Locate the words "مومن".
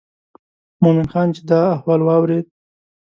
0.83-1.07